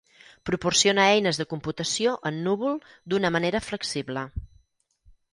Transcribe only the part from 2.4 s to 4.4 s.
núvol d'una manera flexible.